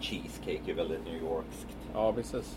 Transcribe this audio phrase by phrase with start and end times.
[0.00, 1.66] Cheesecake är väldigt New Yorkskt.
[1.94, 2.56] Ja, precis.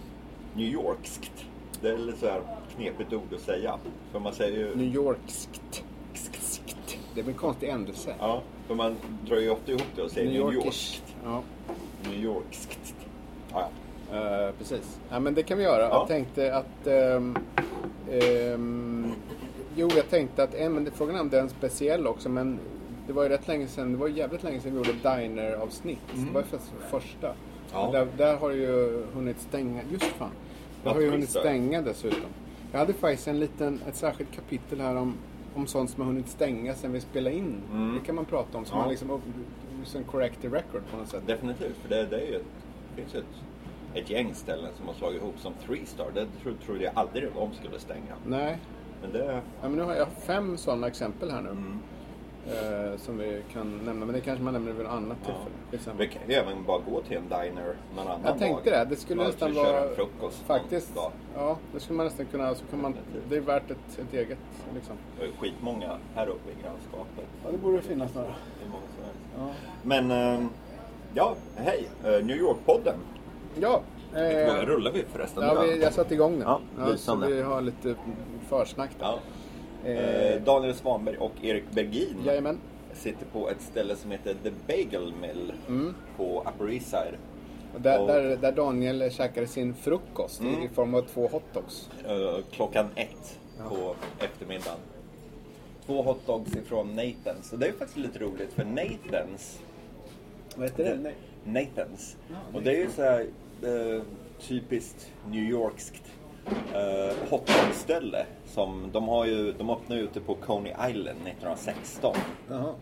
[0.53, 1.45] New Yorkskt.
[1.81, 2.41] Det är lite så här
[2.75, 3.77] knepigt ord att säga.
[4.11, 4.75] För man säger ju...
[4.75, 5.83] New Yorkskt.
[7.13, 8.15] Det är väl en konstig ändelse.
[8.19, 8.95] Ja, för man
[9.25, 10.65] drar ju ofta ihop det och säger New, Yorkish.
[10.65, 11.15] Yorkskt.
[11.23, 11.41] Ja,
[12.03, 12.95] New Yorkskt.
[13.51, 13.69] Ja, ja.
[14.13, 14.99] Eh, precis.
[15.09, 15.81] Ja, men det kan vi göra.
[15.81, 15.89] Ja.
[15.99, 16.87] Jag tänkte att...
[16.87, 17.37] ehm,
[18.11, 19.11] ehm,
[19.75, 20.55] jo, jag tänkte att...
[20.55, 22.59] Eh, men frågan är om det är en speciell också, men
[23.07, 23.91] det var ju rätt länge sedan.
[23.91, 25.99] Det var jävligt länge sedan vi gjorde Diner-avsnitt.
[26.13, 27.27] Det var ju faktiskt första.
[27.27, 27.37] Mm.
[27.73, 27.89] Ja.
[27.91, 29.81] Där, där har ju hunnit stänga.
[29.91, 30.29] Just fan.
[30.83, 32.29] Det har ju hunnit stänga dessutom.
[32.71, 35.13] Jag hade faktiskt en liten, ett särskilt kapitel här om,
[35.55, 37.55] om sånt som har hunnit stänga sen vi spelade in.
[37.99, 38.65] Det kan man prata om.
[38.65, 38.79] Som Mm.
[38.79, 38.81] Ja.
[38.81, 39.21] man liksom,
[39.83, 41.23] som correct the record på något sätt.
[41.27, 42.31] Definitivt, för det, det, är ju,
[42.95, 43.25] det finns ju ett,
[43.95, 46.11] ett gäng ställen som har slagit ihop som Three Star.
[46.13, 48.15] Det tro, trodde jag aldrig de skulle stänga.
[48.25, 48.57] Nej,
[49.01, 49.25] Men det...
[49.61, 51.49] ja, men nu har jag fem sådana exempel här nu.
[51.49, 51.79] Mm.
[52.47, 54.05] Eh, som vi kan nämna.
[54.05, 55.55] Men det kanske man nämner vid något annat tillfälle.
[55.71, 55.97] Skitsamma.
[55.99, 58.87] Vi kan ju även bara gå till en diner någon annan Jag tänkte dag.
[58.87, 58.95] det.
[58.95, 59.89] Det skulle nästan vara...
[59.89, 60.95] en frukost Faktiskt.
[60.95, 61.11] dag.
[61.35, 62.55] Ja, det skulle man nästan kunna...
[62.55, 62.95] Så kan man,
[63.29, 64.37] det är värt ett, ett eget
[64.75, 64.95] liksom.
[65.19, 67.25] Det är skitmånga här uppe i grannskapet.
[67.43, 68.27] Ja, det borde finnas några.
[69.37, 69.49] Ja.
[69.83, 70.49] Men, ehm,
[71.13, 71.87] ja, hej.
[72.03, 72.97] Eh, New York-podden.
[73.61, 73.81] Ja.
[74.15, 75.43] Eh, rullar vi förresten?
[75.43, 76.47] ja, vi, jag satte igång den.
[76.47, 77.27] Ja, så lysande.
[77.27, 77.95] vi har lite
[78.49, 79.05] försnack där.
[79.05, 79.19] Ja.
[79.89, 82.59] Eh, Eh, Daniel Svanberg och Erik Bergin Jajamän.
[82.93, 85.53] sitter på ett ställe som heter The Bagel Mill
[86.17, 87.15] på Upper East Side.
[87.75, 90.63] Och där, Och- där, där Daniel käkade sin frukost Mm.
[90.63, 91.89] i form av två hotdogs.
[92.07, 93.39] Eh, klockan ett
[93.69, 94.77] på eftermiddagen.
[95.85, 97.53] Två hotdogs ifrån Nathans.
[97.53, 99.59] Och det är faktiskt lite roligt för Nathans
[100.55, 101.11] Vad heter det?
[101.51, 102.15] Nathans.
[102.53, 103.27] Och det är ju så här
[103.63, 104.01] eh,
[104.39, 106.03] typiskt New Yorkskt
[106.73, 108.25] eh, hotdogställe.
[108.45, 112.15] Som de har ju, de öppnade ute på Coney Island 1916.
[112.49, 112.73] Jaha.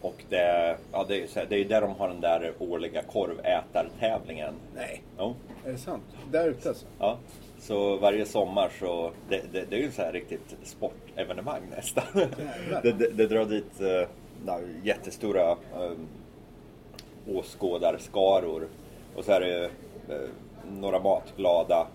[0.00, 2.20] Och det, ja, det är ju så här, det är ju där de har den
[2.20, 4.54] där årliga korvätartävlingen.
[4.74, 5.02] Nej.
[5.18, 5.34] Jo.
[5.66, 6.02] Är det sant?
[6.30, 6.86] Där ute alltså?
[6.98, 7.18] Ja,
[7.58, 12.04] så varje sommar så, det, det, det är ju så här riktigt sportevenemang nästan.
[12.82, 15.92] det, det, det drar dit eh, jättestora eh,
[17.26, 18.68] åskådarskaror.
[19.16, 19.64] Och så är det
[20.14, 20.28] eh,
[20.72, 21.86] några matglada,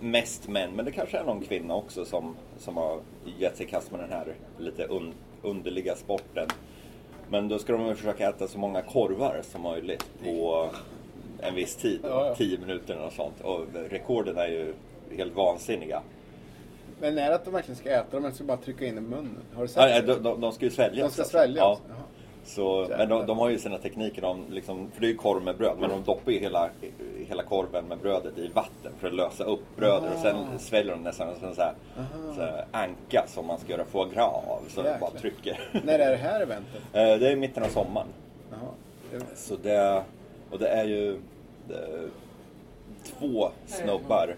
[0.00, 2.98] mest män, men det kanske är någon kvinna också som, som har
[3.38, 6.48] gett sig i kast med den här lite un, underliga sporten.
[7.30, 10.68] Men då ska de väl försöka äta så många korvar som möjligt på
[11.40, 12.00] en viss tid.
[12.02, 12.34] Ja, ja.
[12.34, 13.40] 10 minuter eller sånt.
[13.40, 13.60] Och
[13.90, 14.74] rekorden är ju
[15.16, 16.02] helt vansinniga.
[17.00, 18.98] Men är det att de verkligen ska äta dem eller ska de bara trycka in
[18.98, 19.38] i munnen?
[19.54, 20.14] Har du sett Ja, ja, det?
[20.14, 21.04] de, de, de ska ju svälja.
[21.04, 21.30] De ska också.
[21.30, 21.78] svälja Ja.
[22.44, 24.22] Så, men de, de har ju sina tekniker.
[24.22, 25.76] De liksom, för det är ju korv med bröd.
[25.80, 26.70] Men de doppar ju hela,
[27.28, 30.12] hela korven med brödet i vatten för att lösa upp brödet.
[30.14, 31.74] Och sen sväljer de nästan en sån här,
[32.34, 34.60] sån här anka som man ska göra foie gras av.
[34.68, 35.60] Så de bara trycker.
[35.84, 36.82] När är det här eventet?
[36.92, 38.06] Eh, det är i mitten av sommaren.
[39.10, 40.02] Det- Så det,
[40.50, 41.18] och det är ju
[41.68, 42.08] det,
[43.04, 44.36] två snubbar.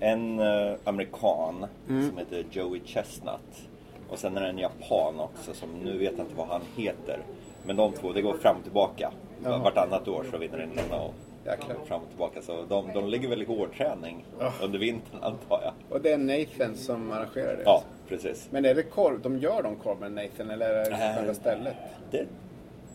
[0.00, 1.66] En eh, amerikan
[2.08, 3.68] som heter Joey Chestnut.
[4.08, 7.18] Och sen är det en japan också som nu vet jag inte vad han heter.
[7.66, 9.12] Men de två, det går fram och tillbaka.
[9.44, 9.58] Jaha.
[9.58, 11.14] Vartannat år så vinner den ena och
[11.46, 11.76] Jäklar.
[11.84, 12.42] fram och tillbaka.
[12.42, 14.52] Så de, de ligger väl i hårdträning Ja.
[14.62, 15.72] under vintern antar jag.
[15.90, 17.62] Och det är Nathan som arrangerar det?
[17.64, 18.48] Ja, precis.
[18.50, 19.20] Men är det korv?
[19.20, 21.74] De gör de korv med Nathan eller är det Äh, själva stället?
[22.10, 22.26] Det,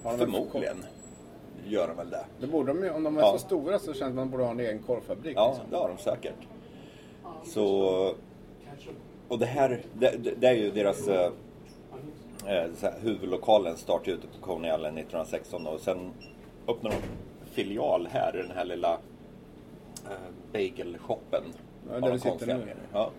[0.04, 0.86] de en förmodligen
[1.68, 2.26] gör de väl det.
[2.40, 3.32] Det borde de om de är Ja.
[3.32, 5.38] så stora så känns det att de borde ha en egen korvfabrik.
[5.38, 5.66] Ja, liksom.
[5.72, 6.48] det har de säkert.
[7.46, 7.66] Så...
[9.28, 11.08] Och det här, det, det- det är ju deras...
[12.48, 16.12] eh, huvudlokalen startade ute på Coney Island 1916 och sen
[16.68, 18.94] öppnade de filial här i den här lilla
[20.06, 21.44] eh, bagelshoppen.
[21.92, 22.74] Ja, där vi sitter nu.
[22.94, 23.12] Ja.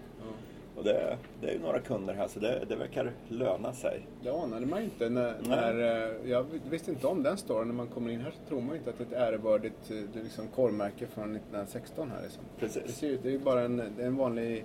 [0.80, 4.06] Och det, det är ju några kunder här så det, det verkar löna sig.
[4.22, 7.69] Det anade man inte när, när eh, jag visste inte om den storyn.
[7.69, 10.22] När man kommer in här så tror man inte att det är ett ärevördigt eh,
[10.22, 12.42] liksom korvmärke från 1916 här liksom.
[12.59, 12.83] Precis.
[12.86, 14.65] Det, ser ut, det är ju bara en, en vanlig,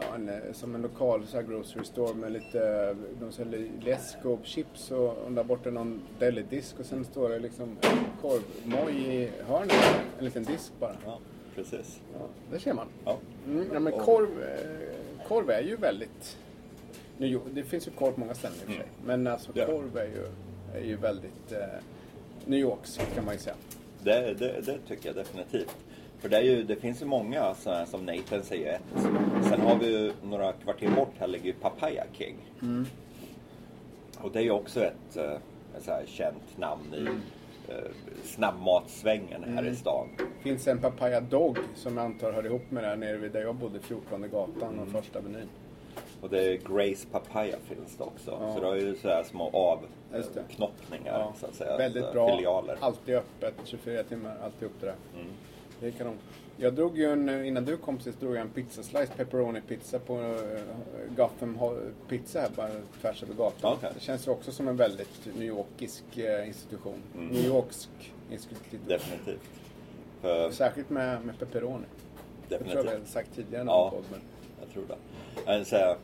[0.00, 3.70] ja, en, eh, som en lokal så här grocery store med lite, eh, de säljer
[3.80, 7.76] läsk och chips och, och där borta någon deli-disk och sen står det liksom
[8.20, 10.00] korvmoj i hörnet.
[10.18, 10.96] En liten disk bara.
[11.04, 11.18] Ja,
[11.54, 12.00] precis.
[12.12, 12.86] Ja, det ser man.
[13.04, 13.18] Ja.
[13.46, 16.38] Mm, ja, men korv, eh, korv är ju väldigt...
[17.18, 18.86] York, det finns ju korv på många ställen i och för sig.
[19.04, 20.26] Men alltså korv är ju,
[20.80, 21.58] är ju väldigt eh,
[22.46, 23.56] New Yorks kan man ju säga.
[24.02, 25.76] Det, det, det tycker jag definitivt.
[26.24, 29.02] För det, är ju, det finns ju många sådana som Nathan säger ett.
[29.48, 32.36] Sen har vi ju några kvarter bort här ligger ju Papaya King.
[34.20, 35.32] Och det är ju också ett, eh,
[35.76, 37.04] ett så här känt namn i
[37.72, 37.90] eh,
[38.24, 40.08] snabbmatsvängen här i stan.
[40.42, 43.40] finns en Papaya Dog som jag antar hör ihop med det här nere vid där
[43.40, 45.48] jag bodde, 14 gatan och första menyn.
[46.20, 48.38] Och det är Grace Papaya finns det också.
[48.40, 48.54] Ja.
[48.54, 49.78] Så det har ju så här små
[50.12, 50.18] det.
[50.40, 51.76] avknoppningar Ja, så att säga.
[51.76, 52.36] Väldigt bra.
[52.36, 52.76] Filialer.
[52.80, 54.96] Alltid öppet, 24 timmar, alltid upp det där.
[55.14, 55.26] Mm.
[55.80, 56.18] Det är kanon.
[56.56, 59.98] Jag drog ju en, innan du kom sist, drog jag en pizza slice pepperoni pizza
[59.98, 60.36] på uh,
[61.16, 61.58] Gotham
[62.08, 63.72] Pizza här bara tvärs över gatan.
[63.72, 63.90] Okej.
[63.94, 67.02] Det känns ju också som en väldigt New Yorkisk eh, institution.
[67.14, 67.26] Mm.
[67.28, 67.88] New Yorksk
[68.30, 68.80] institution.
[68.88, 69.40] Definitivt.
[70.20, 71.84] För, Särskilt med, med pepperoni.
[72.48, 73.08] Det tror jag vi definitivt.
[73.12, 73.74] sagt tidigare i Ja.
[73.74, 74.04] någon podd.
[74.10, 74.20] Men...
[74.60, 74.84] Jag tror
[75.58, 75.64] det.
[75.64, 75.96] Säga,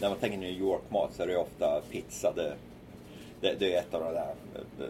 [0.00, 2.32] när man tänker New York-mat så är det ofta pizza.
[2.36, 2.54] Det,
[3.40, 4.86] det, det är ett av de där eh,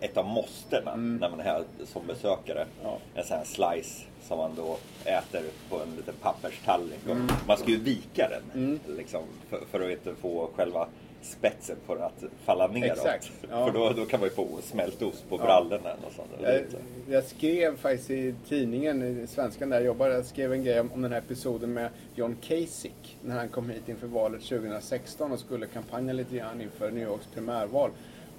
[0.00, 2.60] ett av måstena när man är här som besökare.
[2.62, 2.68] Mm.
[2.82, 2.98] Ja.
[3.14, 7.00] En sån här slice som man då äter på en liten papperstallrik.
[7.06, 7.26] Mm.
[7.46, 10.88] Man ska ju vika den liksom, för, för att inte få själva
[11.22, 13.30] spetsen den att falla neråt.
[13.50, 13.66] Ja.
[13.66, 15.44] För då, då kan man ju få smältost på Ja.
[15.44, 15.92] brallorna.
[16.06, 16.28] Och sånt.
[16.42, 16.76] Jag, lite-
[17.08, 20.92] jag skrev faktiskt i tidningen, i svenskan där jag jobbar, jag skrev en grej om,
[20.92, 23.16] om den här episoden med John Kasich.
[23.22, 27.26] När han kom hit inför valet 2016 och skulle kampanja lite grann inför New Yorks
[27.34, 27.90] primärval.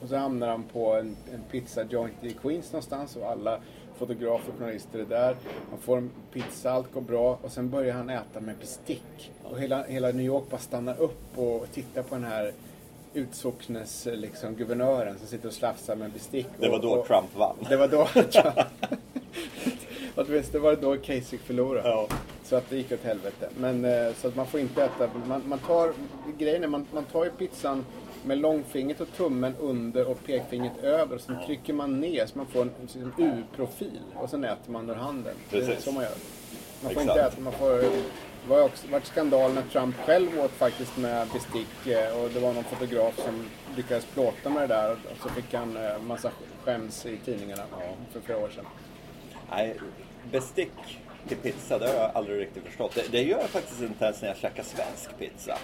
[0.01, 3.59] Och så hamnar han på en, en pizza joint i Queens någonstans och alla
[3.97, 5.35] fotografer och journalister är där.
[5.69, 9.31] Han får en pizza, allt går bra och sen börjar han äta med bestick.
[9.43, 12.53] Och hela, hela New York bara stannar upp och tittar på den här
[13.13, 16.47] utsocknes liksom, guvernören som sitter och slafsar med bestick.
[16.59, 17.55] Det var då och, Trump vann.
[17.69, 18.07] det var då
[20.27, 21.89] visst, det var då Kasich förlorade.
[21.89, 22.07] Ja.
[22.45, 23.49] Så att det gick åt helvete.
[23.57, 25.93] Men eh, så att man får inte äta, man, man tar,
[26.37, 27.85] grejen är man, man tar ju pizzan
[28.25, 32.61] med långfingret och tummen under och pekfingret över sen trycker man ner så man får
[32.61, 35.35] en liksom, U-profil och sen äter man ur handen.
[35.49, 35.83] Det är Precis.
[35.83, 36.11] så man gör.
[36.83, 37.17] Man får Exakt.
[37.17, 37.69] inte äta, man får
[38.47, 42.39] det var också varit skandal när Trump själv åt faktiskt med bestick eh, och det
[42.39, 43.45] var någon fotograf som
[43.75, 46.31] lyckades plåta med det där och så fick han eh, massa
[46.63, 47.63] skäms i tidningarna
[48.11, 48.65] för flera år sedan.
[49.51, 49.79] Nej,
[50.31, 52.95] bestick till pizza, det har jag aldrig riktigt förstått.
[52.95, 55.57] Det, det gör jag faktiskt inte ens när jag käkar svensk pizza.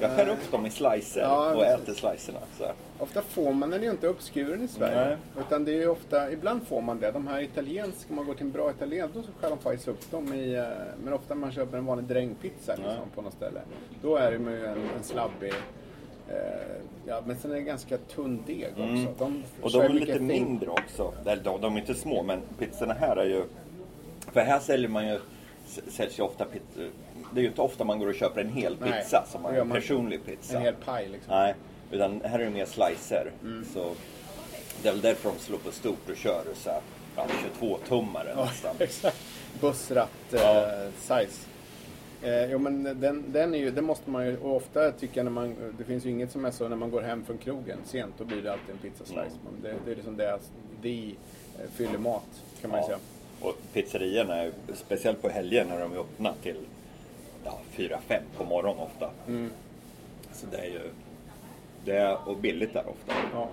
[0.00, 2.38] Jag skär upp dem i slicer Ja, och äter slicerna.
[2.58, 2.64] Så.
[2.98, 5.06] Ofta får man den ju inte uppskuren i Sverige.
[5.08, 5.16] Nej.
[5.46, 7.10] Utan det är ju ofta, ibland får man det.
[7.10, 9.88] De här italienska, om man går till en bra italiensk, då så skär de faktiskt
[9.88, 10.64] upp dem i, eh,
[11.04, 13.04] men ofta när man köper en vanlig drängpizza liksom, Ja.
[13.14, 13.60] på något ställe.
[14.02, 15.52] Då är det ju en, en slabbig,
[16.28, 16.36] eh,
[17.06, 18.82] ja men sen är det ganska tunn deg också.
[18.82, 19.06] Mm.
[19.18, 21.12] De Och de är lite fin- mindre också.
[21.26, 23.44] Eller de, de är inte små, men pizzorna här är ju...
[24.32, 25.18] För här säljer man ju,
[25.88, 26.64] säljs ju ofta pizza.
[27.32, 29.60] Det är ju inte ofta man går och köper en hel Nej, pizza som gör
[29.60, 29.76] en man.
[29.80, 30.56] personlig pizza.
[30.56, 31.34] En hel paj liksom.
[31.34, 31.54] Nej,
[31.90, 33.30] utan här är det mer slicer.
[33.42, 33.64] Mm.
[33.74, 33.92] Så
[34.82, 36.80] det är väl därför de slår på stort och kör så här,
[37.16, 37.26] ja,
[37.60, 38.74] 22-tummare Ja, nästan.
[38.78, 39.16] exakt.
[39.60, 40.90] Bussratt eh, Ja.
[41.00, 41.46] size.
[42.22, 45.24] Eh, jo men den, den är ju, det måste man ju, och ofta tycker jag
[45.24, 47.78] när man, det finns ju inget som är så när man går hem från krogen
[47.84, 49.18] sent, då blir det alltid en pizza slice.
[49.48, 49.62] Mm.
[49.62, 50.38] Det, det är liksom det,
[50.82, 51.14] det
[51.74, 52.86] fyller mat kan man Ja.
[52.86, 52.98] säga.
[53.44, 56.56] Och pizzerierna, är, speciellt på helger när de är öppna till
[57.44, 57.98] ja, 4-5
[58.36, 59.10] på morgonen ofta.
[59.28, 59.50] Mm.
[60.32, 60.90] Så det är ju...
[61.84, 63.12] Det är, och billigt där ofta.
[63.32, 63.48] Ja.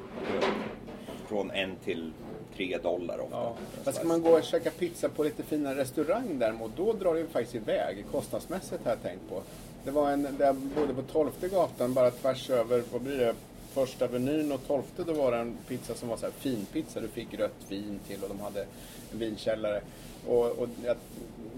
[1.27, 2.11] Från en till
[2.55, 3.37] tre dollar ofta.
[3.37, 3.55] Ja.
[3.83, 7.19] Men ska man gå och käka pizza på lite finare restaurang däremot, då drar det
[7.19, 9.41] ju faktiskt iväg kostnadsmässigt har jag tänkt på.
[9.83, 13.35] Det var en, där jag bodde på 12 gatan, bara tvärs över, vad blir det,
[13.71, 16.99] första Avenyn och 12 då var det en pizza som var så här fin pizza.
[16.99, 18.61] Du fick rött vin till och de hade
[19.11, 19.81] en vinkällare.
[20.27, 20.97] Och, och jag,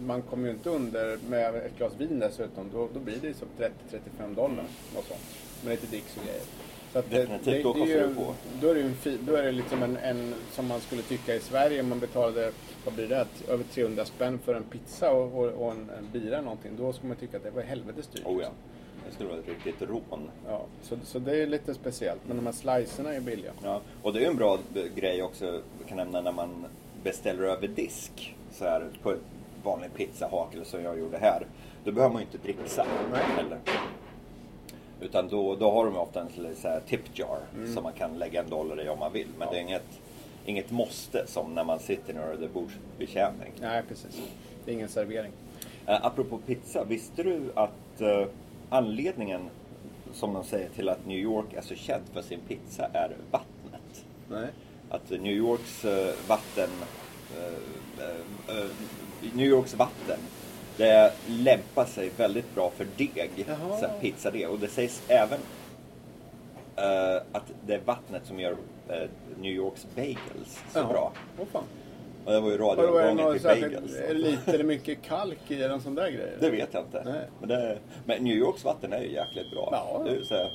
[0.05, 3.33] man kommer ju inte under med ett glas vin dessutom, då, då blir det ju
[3.33, 4.65] så 30-35 dollar
[4.97, 5.21] och sånt.
[5.63, 6.41] Med lite dricks och grejer.
[6.93, 8.33] Så att det, Definitivt, då det är kostar ju- det på.
[8.61, 11.35] Då är det, en fi, då är det liksom en, en, som man skulle tycka
[11.35, 12.51] i Sverige, om man betalade,
[12.85, 16.41] vad blir det, över 300 spänn för en pizza och, och, och en, en bira
[16.41, 16.71] någonting.
[16.77, 18.25] Då skulle man tycka att det var helvetes dyrt.
[18.25, 18.49] Oh ja.
[19.07, 20.29] Det skulle vara ett riktigt rån.
[20.47, 22.21] Ja, så, så det är lite speciellt.
[22.27, 23.51] Men de här slicerna är billiga.
[23.63, 23.81] Ja.
[24.01, 24.57] Och det är en bra
[24.95, 26.65] grej också, kan nämna när man
[27.03, 28.35] beställer över disk.
[28.51, 29.19] Så här på ett
[29.63, 31.45] vanlig pizzahak eller som jag gjorde här.
[31.83, 33.59] Då behöver man ju inte dricksa heller.
[35.01, 37.39] Utan då, då har de ofta en så här tip jar
[37.73, 39.27] som man kan lägga en dollar i om man vill.
[39.37, 39.51] Men Ja.
[39.53, 40.01] det är inget,
[40.45, 43.51] inget måste som när man sitter och det är bordsbetjäning.
[43.61, 44.21] Nej, precis.
[44.65, 45.31] Det är ingen servering.
[45.89, 48.25] Uh, apropå pizza, visste du att eh,
[48.73, 49.49] anledningen
[50.13, 54.05] som de säger till att New York är så känd för sin pizza är vattnet?
[54.29, 54.47] Nej.
[54.89, 56.69] Att New Yorks eh, vatten
[57.37, 58.65] eh, eh,
[59.33, 60.19] New Yorks vatten
[60.77, 63.79] det lämpar sig väldigt bra för deg, Jaha.
[63.79, 64.49] så här pizzadeg.
[64.49, 65.39] Och det sägs även
[67.31, 68.57] att det är vattnet som gör
[69.39, 70.87] New Yorks bagels så Jaha.
[70.87, 71.13] bra.
[71.39, 71.61] Åh
[72.25, 73.95] Och det var ju radioavgången till bagels.
[73.95, 76.31] är det lite eller mycket kalk i eller någon sån där grej?
[76.39, 77.01] Det vet jag inte.
[77.05, 77.29] Nej.
[77.39, 79.69] Men, det, men New Yorks vatten är ju jäkligt bra.
[79.71, 80.01] Ja.
[80.05, 80.51] Det är ju så här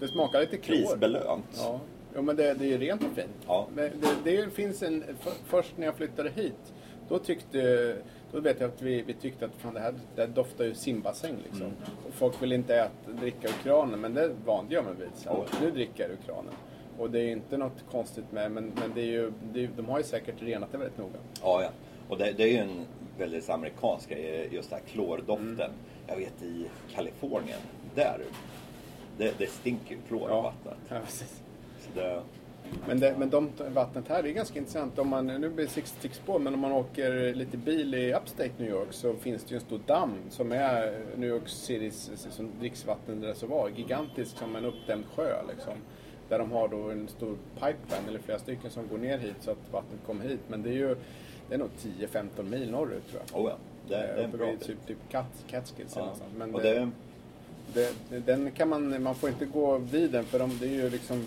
[0.00, 0.76] Det smakar lite klor.
[0.76, 1.46] prisbelönt.
[1.56, 1.80] Ja.
[2.16, 3.28] Jo, men det, det är ju rent och fint.
[3.46, 3.66] Ja.
[3.74, 3.90] Men
[4.24, 5.04] det, det finns en...
[5.20, 6.72] För, först när jag flyttade hit,
[7.08, 7.96] då tyckte...
[8.32, 10.74] Då vet jag att vi, vi tyckte att fan, det här det här doftar ju
[10.74, 11.62] simbassäng liksom.
[11.62, 11.74] Mm.
[12.08, 15.08] Och folk vill inte äta, dricka ur kranen, men det vande jag mig vid.
[15.14, 15.58] Så Oj.
[15.62, 16.52] nu dricker jag ur kranen.
[16.98, 19.86] Och det är inte något konstigt med, men, men det är ju, det är, de
[19.86, 21.18] har ju säkert renat det väldigt noga.
[21.42, 21.70] Ja, ja.
[22.08, 22.86] Och det, det är ju en
[23.18, 25.60] väldigt amerikansk grej, just den här klordoften.
[25.60, 25.70] Mm.
[26.06, 27.60] Jag vet i Kalifornien,
[27.94, 28.20] där,
[29.18, 30.78] det, det stinker ju klor i vattnet.
[30.88, 31.42] Ja, precis.
[31.80, 32.22] Så det,
[32.86, 34.98] Men, det, men de vattnet här är ganska intressant.
[34.98, 38.50] Om man, nu blir det six stickspår, men om man åker lite bil i Upstate
[38.58, 42.50] New York så finns det ju en stor damm som är New York Citys som
[42.60, 43.70] dricksvattenreservoar.
[43.76, 45.74] Gigantisk som en uppdämd sjö liksom.
[46.28, 49.50] Där de har då en stor pipeline, eller flera stycken, som går ner hit så
[49.50, 50.40] att vattnet kommer hit.
[50.48, 50.96] Men det är ju
[51.48, 53.40] det är nog 10-15 mil norrut tror jag.
[53.40, 53.56] oh ja,
[53.88, 56.04] det, det är en bra vid typ, typ Cat, Catskills eller Ja.
[56.04, 56.32] någonstans.
[56.38, 56.90] Men Och det,
[57.74, 60.70] det, det, den kan man, man får inte gå vid den för de, det är
[60.70, 61.26] ju liksom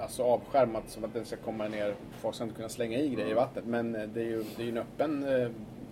[0.00, 1.94] alltså avskärmat som att den ska komma ner.
[2.20, 3.64] Folk ska inte kunna slänga i grejer i vattnet.
[3.66, 5.48] Men eh, det är ju, det är en öppen, eh,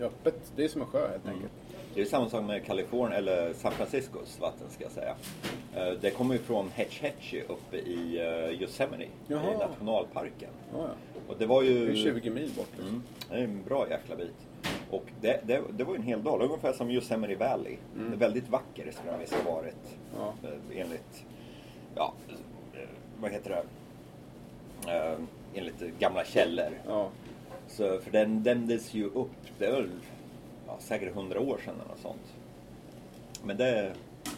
[0.07, 1.52] öppet, det är som en sjö helt enkelt.
[1.94, 5.14] Det är samma sak med Kalifornien, eller San Franciscos vatten ska jag säga.
[5.76, 9.54] Eh, Det kommer ju från Hetch Hetchy uppe i eh, Yosemite, Jaha.
[9.54, 10.50] i nationalparken.
[10.72, 11.20] Ja, ja.
[11.28, 11.87] Och det var ju...
[11.87, 12.68] Det är 20 mil bort.
[12.72, 12.88] Liksom.
[12.88, 14.34] Mm, det är en bra jäkla bit.
[14.90, 17.76] Och det, det, det var ju en hel dag, ungefär som Yosemite Valley.
[17.96, 18.11] Mm.
[18.11, 19.99] Det är väldigt vacker skulle den visst ha varit.
[20.18, 20.34] Ja.
[20.49, 21.25] Eh, Enligt,
[21.94, 22.14] ja,
[23.20, 23.62] vad heter det?
[25.54, 26.70] Enligt gamla källor.
[26.88, 27.08] Ja.
[27.68, 29.90] Så, för den dämdes ju upp, det väl
[30.73, 32.33] ja, säkert hundra år sedan eller något sånt.
[33.45, 33.93] Men det,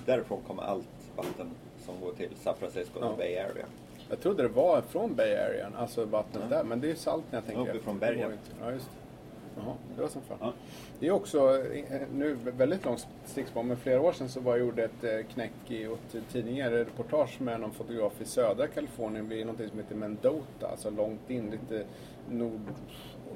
[0.06, 0.86] därifrån kommer allt
[1.16, 1.50] vatten
[1.84, 3.06] som går till San Francisco Ja.
[3.06, 3.66] och Bay Area.
[4.10, 6.56] Jag trodde det var från Bay Area, alltså vattnet Ja.
[6.56, 6.64] där.
[6.64, 8.08] Men det är ju salt när jag tänker Uppifrån efter.
[8.10, 8.38] Det bergen.
[8.62, 9.60] Ja, just det.
[9.60, 10.38] Jaha, det var som fan.
[10.40, 10.52] Ja.
[11.00, 14.66] Det är också, eh, nu väldigt långt stickspår, men flera år sedan så var jag
[14.66, 19.46] gjorde ett eh, knäck i åt tidningar, reportage med någon fotograf i södra Kalifornien vid
[19.46, 21.84] någonting som heter Mendota, alltså långt in, lite
[22.30, 22.60] nord,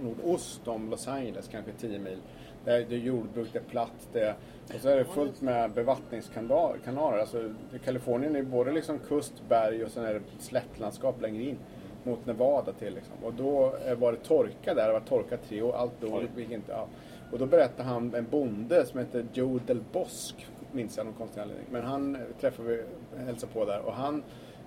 [0.02, 2.18] nordost om Los Angeles, kanske 10 mil.
[2.68, 4.34] Där det är jordbruk, det är platt, det
[4.74, 7.18] och så är det fullt med bevattningskanaler.
[7.18, 11.56] Alltså, Kalifornien är både liksom kust, berg och sen är det slättlandskap längre in
[12.04, 12.94] mot Nevada till.
[12.94, 13.14] Liksom.
[13.22, 16.28] Och då var det torka där, det var torkat tre år, allt Oj.
[16.36, 16.72] gick inte.
[16.72, 16.86] Ja.
[17.32, 21.40] Och då berättade han en bonde som heter Joe Del Bosk, minns jag någon konstig
[21.40, 21.66] anledning.
[21.70, 22.82] Men han träffade vi,
[23.24, 24.22] hälsade på där och han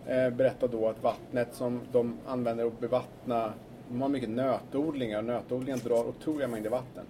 [0.08, 3.54] eh, berättade då att vattnet som de använder att bevattna,
[3.90, 7.06] de har mycket nötodlingar och nötodlingen drar otroliga mängder vatten.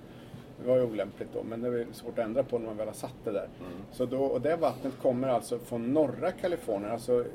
[0.64, 2.88] Det var ju olämpligt då, men det är svårt att ändra på när man väl
[2.88, 3.48] har satt det där.
[3.92, 7.26] Så då, och det vattnet kommer alltså från norra Kalifornien, alltså eh,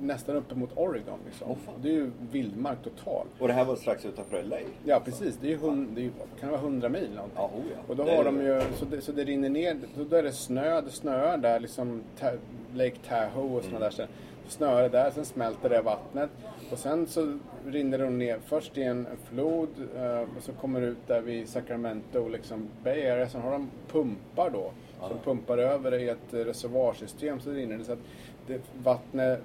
[0.00, 1.18] nästan uppe mot Oregon.
[1.26, 1.56] Liksom.
[1.66, 1.74] Fan.
[1.82, 3.26] det är ju vildmark total.
[3.38, 4.56] Och det här var strax utanför LA.
[4.84, 5.36] Ja, precis.
[5.40, 6.10] Det är ju hund, det är,
[6.40, 7.36] kan vara 100 mil någonting.
[7.36, 7.78] Ja, oh ja.
[7.88, 9.76] Och då Det är har ju- de ju, så det, så det rinner ner,
[10.10, 12.30] då är det snö, det snöar där liksom, Ta,
[12.74, 14.10] Lake Tahoe och sådana där ställen.
[14.48, 16.30] Snöar det där, sen smälter det vattnet.
[16.72, 20.86] Och sen så rinner det ner först i en flod eh, och så kommer det
[20.86, 23.28] ut där vid Sacramento, liksom Bay Area.
[23.28, 24.70] Sen har de pumpar då.
[25.00, 25.24] Som Ja.
[25.24, 27.84] pumpar över det i ett reservoarsystem så rinner det.
[27.84, 27.98] Så att
[28.46, 29.40] det vattnet,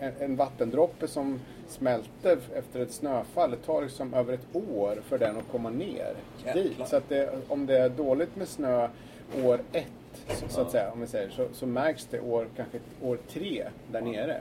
[0.00, 5.18] en, en vattendroppe som smälter efter ett snöfall, det tar liksom över ett år för
[5.18, 6.62] den att komma ner Jäklar.
[6.62, 6.76] dit.
[6.88, 8.88] Så att det, om det är dåligt med snö
[9.44, 9.86] år ett,
[10.48, 14.00] så, att säga, om vi säger, så, så märks det år, kanske år tre där
[14.00, 14.40] nere.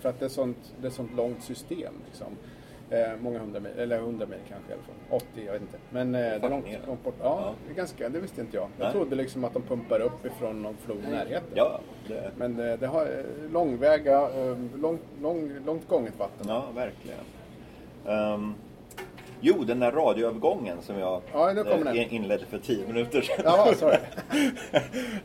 [0.00, 1.94] För att det är sånt, det är sånt långt system.
[2.06, 2.26] Liksom.
[2.90, 4.94] Eh, många hundra mil, eller hundra mil kanske i alla fall.
[5.10, 5.78] 80, jag vet inte.
[5.90, 7.14] Men eh, det är långt, långt bort.
[7.18, 7.54] Ja, Ja.
[7.66, 8.68] Det, är ganska, det visste inte jag.
[8.78, 8.92] Jag Nej.
[8.92, 11.50] trodde liksom att de pumpar upp ifrån någon flod i närheten.
[11.54, 16.46] Ja, det, Men eh, det har eh, långväga, eh, lång, lång, långt gånget vatten.
[16.48, 17.18] ja verkligen.
[18.06, 18.54] Ehm,
[19.42, 23.36] jo, den där radioövergången som jag Ja, eh, inledde för tio minuter sedan.
[23.44, 23.96] Ja, sorry.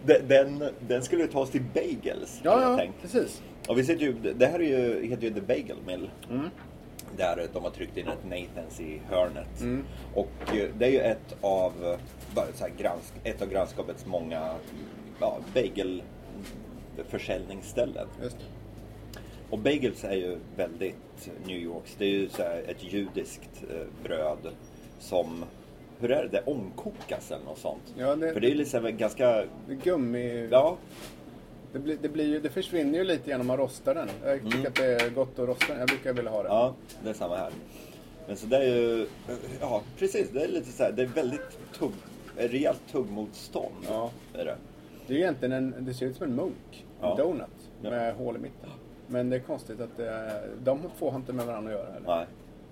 [0.27, 3.01] den, den, skulle ju ta oss till Bagels, Ja, ja, tänkt.
[3.01, 3.41] precis.
[3.67, 6.09] Och vi sitter ju, det här är ju, heter ju The Bagel Mill.
[6.29, 6.49] Mm.
[7.17, 9.61] Där de har tryckt in ett Nathans i hörnet.
[9.61, 9.83] Mm.
[10.13, 11.97] Och eh, det är ju ett av,
[12.35, 14.51] här, gransk, ett av grannskapets många
[15.19, 18.07] ja, bagelförsäljningsställen.
[18.23, 18.37] Just.
[19.49, 21.95] Och bagels är ju väldigt New Yorks.
[21.97, 24.37] Det är ju så här ett judiskt eh, bröd
[24.99, 25.45] som,
[25.99, 27.93] hur är det, det ångkokas eller något sånt.
[27.97, 30.47] Ja, det- För det är ju liksom ganska, Det gummi...
[30.51, 30.77] ja,
[31.73, 34.09] Det, blir, det, blir ju, det försvinner ju lite genom att rosta den.
[34.25, 34.67] Jag tycker Mm.
[34.67, 35.79] att det är gott att rosta den.
[35.79, 36.49] Jag brukar vilja ha det.
[36.49, 37.51] ja, det är samma här.
[38.27, 39.07] Men så det är ju,
[39.61, 41.91] ja precis, det är lite så här, det är väldigt tugg,
[42.37, 43.75] rejält tuggmotstånd.
[43.89, 44.11] Ja.
[44.33, 44.57] Är det.
[45.07, 46.85] Det är ju egentligen en, det ser ut som en munk.
[47.01, 47.11] Ja.
[47.11, 47.47] En donut.
[47.81, 47.89] Ja.
[47.89, 48.69] Med hål i mitten.
[49.07, 51.87] Men det är konstigt att det, är- de två har inte med varandra att göra.
[51.95, 52.07] Eller?
[52.07, 52.25] Nej,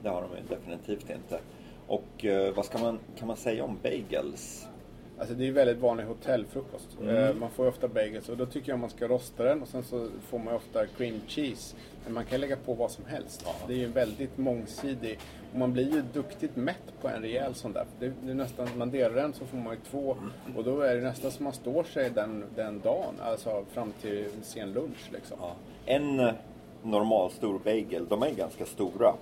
[0.03, 1.39] det har de ju definitivt inte.
[1.87, 4.67] Och eh, vad ska man, kan man säga om bagels?
[5.19, 6.97] Alltså det är väldigt vanlig hotellfrukost.
[7.01, 7.15] Mm.
[7.15, 9.67] Eh, Man får ju ofta bagels och då tycker jag man ska rosta den och
[9.67, 11.75] sen så får man ju ofta cream cheese.
[12.03, 13.41] Men man kan lägga på vad som helst.
[13.45, 13.53] Ja.
[13.67, 15.19] Det är ju väldigt mångsidig.
[15.53, 17.85] Och man blir ju duktigt mätt på en rejäl sån där.
[17.99, 20.17] Det, är nästan, man delar den så får man ju två
[20.55, 23.15] och då är det nästan som man står sig den, den dagen.
[23.21, 25.37] Alltså fram till sen lunch liksom.
[25.41, 25.55] Ja.
[25.85, 26.31] En
[26.83, 29.13] normal stor bagel, de är ganska stora.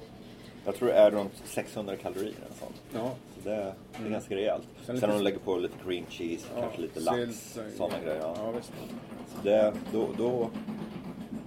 [0.65, 2.73] Jag tror det är runt 600 kalorier en sån.
[2.93, 3.11] Ja.
[3.43, 3.55] Så det,
[4.05, 4.67] är ganska rejält.
[4.85, 8.19] Sen om de lägger på lite cream cheese, kanske lite lax, sådana grejer.
[8.21, 8.35] Ja.
[8.37, 8.61] Ja.
[9.27, 10.49] Så det, då, då,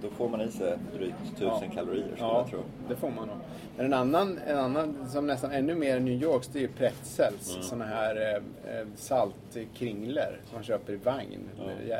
[0.01, 1.61] då får man i sig drygt 1000 Ja.
[1.73, 2.59] kalorier skulle Ja, jag tro.
[2.89, 3.37] det får man nog.
[3.77, 7.51] Men en annan, en annan som nästan ännu mer New Yorks, det är ju pretzels.
[7.51, 7.63] Mm.
[7.63, 11.49] Såna här eh, eh, saltkringlor som man köper i vagn.
[11.89, 11.97] Ja.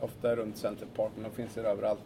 [0.00, 2.00] Ofta runt Center Park, men de finns ju överallt.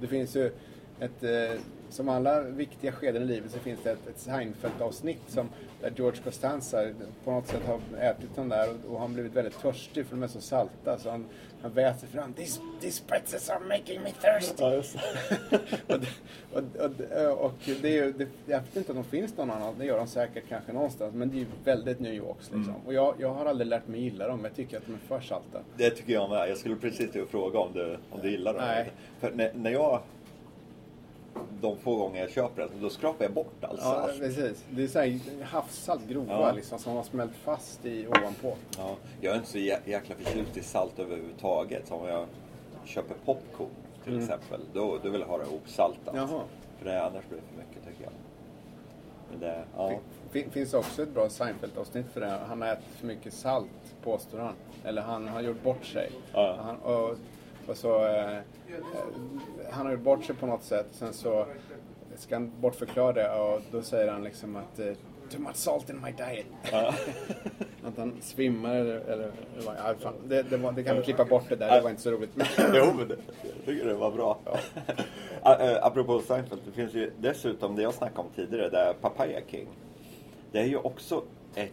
[0.00, 0.52] Det finns ju
[1.00, 1.60] ett, eh,
[1.94, 5.48] som alla viktiga skeden i livet så finns det ett, ett Seinfeld-avsnitt som,
[5.80, 6.82] där George Costanza
[7.24, 10.22] på något sätt har ätit den där och, och han blivit väldigt törstig för de
[10.22, 11.24] är så salta så han,
[11.62, 14.54] han väser fram these, these pretzels are making me thirsty.
[14.64, 14.82] Ja,
[15.94, 16.08] och, det-
[16.52, 16.84] och,
[17.34, 19.84] och, och det är ju, det, jag vet inte om de finns någon annan, det
[19.84, 22.62] gör de säkert kanske någonstans, men det är ju väldigt New Yorks liksom.
[22.74, 22.86] Mm.
[22.86, 25.20] Och jag, jag har aldrig lärt mig gilla dem, jag tycker att de är för
[25.20, 25.58] salta.
[25.76, 26.50] Det tycker jag med.
[26.50, 28.62] Jag skulle precis fråga om du, om du gillar dem.
[28.66, 28.90] Nej.
[29.20, 30.00] För när, när jag,
[31.60, 34.64] de få gånger jag köper den, då skrapar jag bort all Ja, precis.
[34.70, 36.52] Det är så här havssalt, grova Ja.
[36.52, 38.56] liksom, som har smält fast i ovanpå.
[38.78, 41.86] Ja, jag är inte så jä- jäkla förtjust i salt överhuvudtaget.
[41.88, 42.26] Som om jag
[42.84, 43.68] köper popcorn
[44.04, 44.60] till exempel.
[44.72, 46.14] Då, då vill jag ha det osaltat.
[46.14, 46.28] Mm.
[46.30, 46.40] Jaha.
[46.78, 48.12] För det, annars blir det för mycket tycker jag.
[49.30, 49.92] Men det, ja.
[50.30, 52.38] Fin- finns också ett bra Seinfeld-avsnitt för det.
[52.48, 53.70] Han har ätit för mycket salt,
[54.04, 54.54] påstår han.
[54.84, 56.10] Eller han har gjort bort sig.
[56.32, 56.58] Ja.
[56.62, 57.16] Han, och,
[57.68, 58.42] och så, eh, eh,
[59.70, 60.86] han har gjort bort sig på något sätt.
[60.90, 61.46] Sen så
[62.16, 64.92] ska han bortförklara det och då säger han liksom att eh,
[65.30, 66.46] Too much salt in my diet.
[66.72, 66.94] Ja.
[67.84, 69.32] att han svimmar eller...
[69.64, 72.02] ja, fan, det, det, var, det kan vi klippa bort det där, det var inte
[72.02, 72.30] så roligt.
[72.74, 74.38] Jo, men det, jag tycker det var bra.
[74.44, 74.58] Ja.
[75.82, 79.68] Apropå Seinfeld, det finns ju dessutom det jag snackade om tidigare, det är Papaya King.
[80.52, 81.68] Det är ju också ett, eh,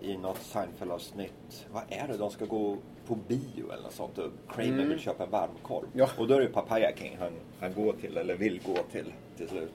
[0.00, 2.16] i något Seinfeld-avsnitt, vad är det?
[2.16, 5.86] De ska gå på bio eller något sånt och Kramer vill köpa en varmkorv.
[5.92, 6.08] Ja.
[6.18, 9.48] Och då är det Papaya King han, han går till, eller vill gå till, till
[9.48, 9.72] slut.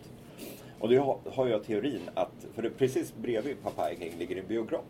[0.79, 4.81] Och det har, jag teorin att, för det, precis bredvid Papaya King ligger en biograf.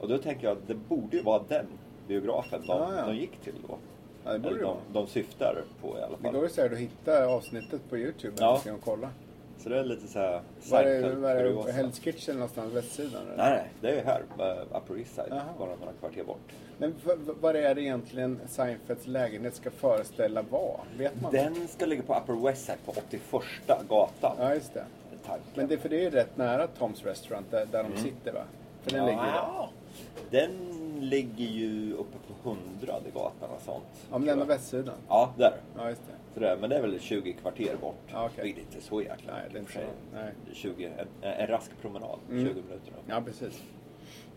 [0.00, 1.66] Och då tänker jag att det borde ju vara den
[2.08, 3.06] biografen de, Ja, ja.
[3.06, 3.78] de gick till då.
[4.24, 6.32] Ja, det borde Eller det de, de syftar på i alla det fall.
[6.32, 8.62] går ju säkert att hitta avsnittet på Youtube Ja.
[8.66, 9.10] jag kolla.
[9.64, 11.72] Så det är lite så här Var är, var är.
[11.72, 12.74] Hell's Kitchen någonstans?
[12.74, 13.22] Västsidan?
[13.26, 13.36] eller?
[13.36, 15.42] Nej, nej, det är här, uh, Upper East Side, Jaha.
[15.58, 16.52] bara några kvarter bort.
[16.78, 16.94] Men
[17.40, 20.80] vad är det egentligen Seinfelds lägenhet ska föreställa vara?
[20.98, 21.32] Vet man?
[21.32, 24.36] Den ska ligga på Upper West Side på 81 gatan.
[24.38, 24.84] Ja, just det.
[25.26, 25.44] tanken.
[25.54, 28.42] Men det, för det är ju rätt nära Toms Restaurant där, där de sitter va?
[28.82, 29.38] För den ligger ju där.
[29.38, 29.54] Mm.
[29.54, 29.70] Ja,
[30.30, 30.50] Den
[31.00, 33.84] ligger ju uppe på 100 gatan och sånt.
[34.10, 34.94] Ja, men den är västsidan.
[35.08, 35.54] Ja, där.
[35.76, 36.23] Ja, just det.
[36.34, 37.96] Så det, men det är väl 20 kvarter bort.
[38.12, 38.44] Ja, okej.
[38.44, 39.78] Vilket inte är så jäkla Nej, det är inte så.
[40.14, 40.32] Nej.
[40.52, 42.78] 20, en, en rask promenad, 20 minuter.
[43.08, 43.62] Ja, precis.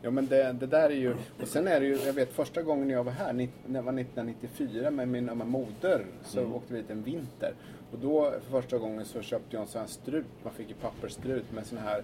[0.02, 1.16] Ja, men det, det där är ju...
[1.42, 4.92] Och sen är det ju, jag vet första gången jag var här, jag var 1994
[4.92, 6.54] med min med moder, så Mm.
[6.54, 7.54] åkte vi hit en vinter.
[7.92, 10.76] Och då för första gången så köpte jag en sån här strut, man fick ju
[10.76, 12.04] pappersstrut med sån här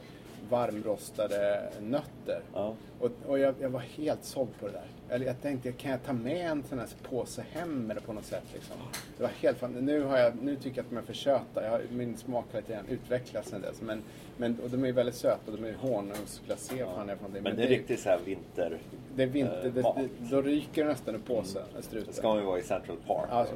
[0.49, 2.41] varmrostade nötter.
[2.53, 2.73] Ja.
[2.99, 4.87] Och, och jag, jag var helt såld på det där.
[5.09, 8.25] Eller jag tänkte, kan jag ta med en sån här påse hem eller på något
[8.25, 8.75] sätt liksom.
[9.17, 11.63] Det var helt fan, nu, har jag, nu tycker jag att de är för söta.
[11.63, 13.81] Jag har, min smak har lite utvecklats sen dess.
[13.81, 14.01] Men,
[14.37, 16.85] men, och de är väldigt söta och de är honungsglacé.
[16.85, 17.43] fan för någonting.
[17.43, 18.77] Men det är riktigt så här vinter...
[19.15, 22.03] det är vinter, eh, det, det, då ryker nästan ur påsen, mm.
[22.07, 23.27] Det ska man ju vara i Central Park.
[23.29, 23.47] Ja, eh,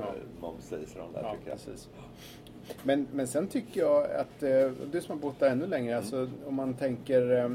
[0.41, 1.59] Momsdays och de där Ja, tycker jag.
[1.65, 1.89] precis.
[2.83, 6.29] Men, men sen tycker jag att, eh, du som har bott där ännu längre, alltså
[6.47, 7.49] om man tänker eh,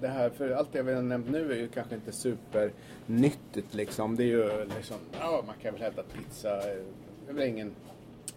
[0.00, 4.16] det här, för allt det vi har nämnt nu är ju kanske inte supernyttigt liksom.
[4.16, 6.78] Det är ju liksom, ja man kan väl att pizza eh,
[7.28, 7.74] är väl ingen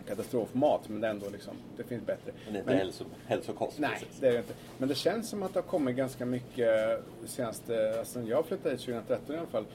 [0.08, 2.32] katastrofmat, men det är ändå liksom, det finns bättre.
[2.46, 4.20] Men det är inte hälso, hälsokost Nej, precis.
[4.20, 4.54] det är det inte.
[4.78, 8.86] Men det känns som att det har kommit ganska mycket senaste, alltså jag flyttade hit
[8.86, 9.66] 2013 i alla fall,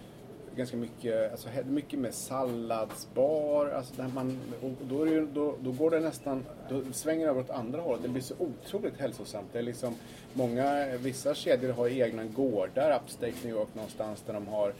[0.56, 5.54] ganska mycket, alltså mycket med salladsbar, alltså där man, och då, är det ju, då,
[5.60, 8.02] då går det nästan, då svänger det över åt andra hållet.
[8.02, 9.46] Det blir så otroligt hälsosamt.
[9.52, 9.94] Det är liksom,
[10.32, 14.72] många, vissa kedjor har egna gårdar, upstate New York någonstans där de har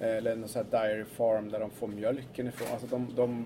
[0.00, 2.68] eller någon sån här dairy farm där de får mjölken ifrån.
[2.72, 3.44] Alltså de, de,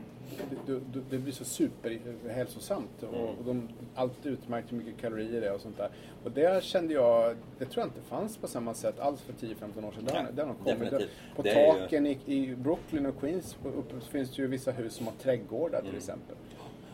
[1.10, 5.60] det, blir så superhälsosamt och, och de, allt utmärkt hur mycket kalorier det är och
[5.60, 5.88] sånt där.
[6.24, 9.54] Och det kände jag, det tror jag inte fanns på samma sätt alls för 10-15
[9.88, 10.08] år sedan.
[10.38, 10.78] Har nog kommit.
[10.80, 11.10] definitivt.
[11.36, 14.70] På Det är ju- taken i, i Brooklyn och Queens uppe finns det ju vissa
[14.72, 15.90] hus som har trädgårdar Mm.
[15.90, 16.36] till exempel.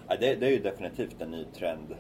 [0.09, 1.95] Ja, det, det är ju definitivt en ny trend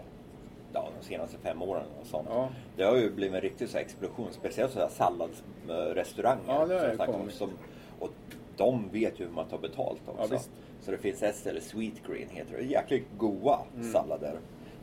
[0.72, 2.28] ja, de senaste fem åren och sånt.
[2.30, 2.48] Ja.
[2.76, 6.42] Det har ju blivit en riktig så explosion, speciellt sådana salladsrestauranger.
[6.46, 7.34] Ja, det har som kommit.
[7.34, 7.50] som,
[7.98, 8.10] Och
[8.56, 10.34] de vet ju hur man tar betalt också.
[10.34, 10.40] Ja,
[10.80, 13.92] så det finns ett ställe, Sweet Green heter det, jäkligt goda Mm.
[13.92, 14.38] sallader.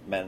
[0.07, 0.27] Men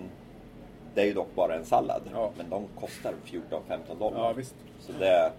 [0.96, 2.02] det är ju dock bara en sallad.
[2.14, 2.32] Ja.
[2.38, 4.18] Men de kostar 14-15 dollar.
[4.20, 4.56] Ja, visst.
[4.80, 5.32] Så det,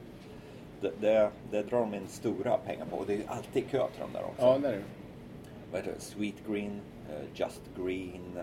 [0.81, 2.97] det, det, det drar de in stora pengar på.
[2.97, 4.43] Och det är ju alltid kö till de där också.
[4.47, 4.83] Ja, det är det.
[5.73, 6.01] Vad heter det?
[6.01, 8.39] Sweet Green, eh, Just Green.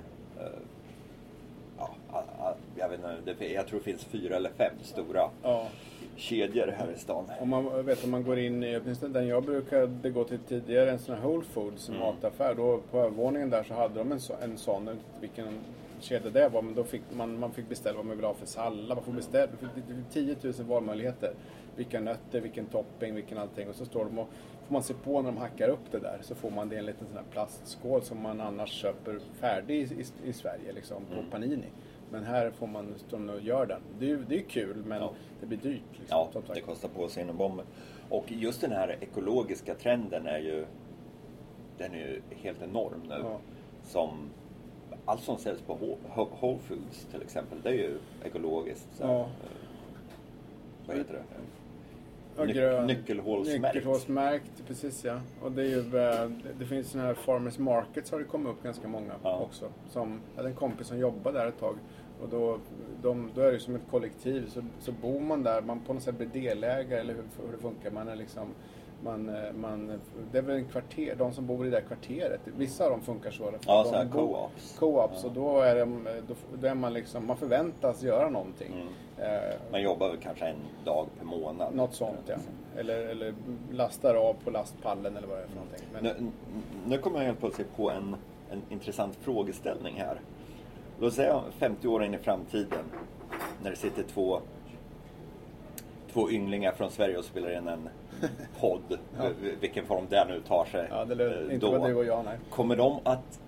[2.75, 5.67] Jag, vet inte, jag tror det finns fyra eller fem stora Ja.
[6.15, 7.25] kedjor här i stan.
[7.39, 10.91] Om man vet om man går in i, åtminstone den jag brukade gå till tidigare,
[10.91, 12.01] en sån här Whole Foods Mm.
[12.01, 12.55] mataffär.
[12.55, 14.89] Då på övervåningen där så hade de en, så, en sån,
[15.21, 15.47] vilken
[15.99, 18.45] kedja det var, men då fick man, man fick beställa vad man ville ha för
[18.45, 18.97] sallad.
[18.97, 21.33] Man får beställa, det fick 10 000 valmöjligheter.
[21.75, 23.69] Vilka nötter, vilken topping, vilken allting.
[23.69, 24.27] Och så står de och
[24.67, 26.79] får man se på när de hackar upp det där så får man det i
[26.79, 31.05] en liten sån här plastskål som man annars köper färdig i, i, i Sverige liksom
[31.05, 31.29] på Mm.
[31.31, 31.65] Panini.
[32.15, 33.81] Men här får man stå och göra den.
[33.99, 35.11] Det är det är kul men Ja.
[35.39, 35.81] det blir dyrt.
[35.99, 37.65] Liksom, Ja, det kostar på sig inom bomben.
[38.09, 40.65] Och just den här ekologiska trenden är ju
[41.77, 43.15] den är ju helt enorm nu.
[43.23, 43.39] Ja.
[43.83, 44.09] Som
[45.05, 45.75] allt som säljs på
[46.15, 48.87] Whole- Foods till exempel, det är ju ekologiskt.
[48.97, 49.19] Så, Ja.
[49.21, 49.27] eh,
[50.87, 51.23] vad heter det?
[52.37, 52.87] Ja, grön.
[52.87, 53.75] nyckelhålsmärkt.
[53.75, 55.19] Nyckelhålsmärkt, precis ja.
[55.43, 58.63] Och det är ju, eh, det finns sådana här Farmers Markets har det kommit upp
[58.63, 59.39] ganska många Ja.
[59.39, 59.69] också.
[59.89, 61.75] Som, jag hade en kompis som jobbade där ett tag.
[62.21, 62.57] Och då,
[63.01, 64.49] de, då är det som ett kollektiv.
[64.49, 67.57] Så, så bor man där, man på något sätt blir delägare eller hur, hur det
[67.57, 67.91] funkar.
[67.91, 68.47] Man är liksom,
[69.03, 69.99] man, eh, man,
[70.31, 72.39] det är väl en kvarter, de som bor i det där kvarteret.
[72.57, 73.51] Vissa av dem funkar så.
[73.67, 74.75] Ja, så här co-ops.
[74.79, 75.27] Co-ops Ja.
[75.29, 78.73] och då är, de, då, då är man liksom, man förväntas göra någonting.
[79.17, 79.33] Mm.
[79.33, 81.75] Eh, Man jobbar väl kanske en dag per månad.
[81.75, 82.35] något sånt ja.
[82.77, 83.33] Eller, eller
[83.71, 85.85] lastar av på lastpallen eller vad det är för någonting.
[85.93, 86.31] Men, Nu,
[86.87, 88.15] nu kommer jag helt plötsligt på en,
[88.51, 90.19] en intressant frågeställning här.
[90.99, 92.83] Låt säga 50 år in i framtiden
[93.63, 94.39] när det sitter två,
[96.13, 97.89] två ynglingar från Sverige och spelar in en
[98.59, 99.23] podd, Ja.
[99.59, 100.87] vilken form det nu tar sig.
[100.89, 101.87] ja, det är eh, inte då.
[101.87, 102.37] du och jag nej.
[102.49, 103.39] Kommer de att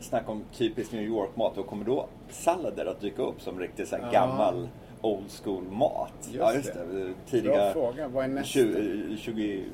[0.00, 3.96] snacka om typisk New York-mat och kommer då sallader att dyka upp som riktigt så
[3.96, 4.10] här Ja.
[4.12, 4.68] gammal
[5.00, 6.12] old school mat?
[6.22, 6.80] Just ja, just det.
[6.92, 7.04] det.
[7.04, 8.08] Bra Tidiga fråga.
[8.08, 8.44] Vad är nästa?
[8.52, 9.64] 20, 20, 20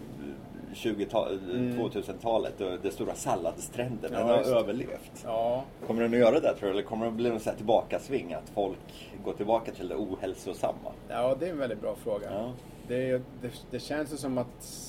[0.84, 1.78] Mm.
[1.78, 5.24] 2000-talet, och det stora salladstrenden, Ja, den har just överlevt.
[5.24, 6.70] Ja, Kommer den att göra det tror du?
[6.70, 8.34] Eller kommer det att bli någon så här tillbakasving?
[8.34, 10.92] Att folk går tillbaka till det ohälsosamma?
[11.08, 12.26] ja, det är en väldigt bra fråga.
[12.30, 12.52] Ja.
[12.88, 14.84] Det, det, det känns ju som att...